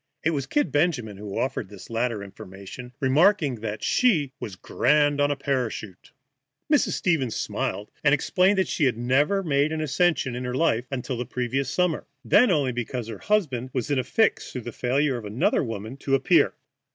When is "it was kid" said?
0.23-0.71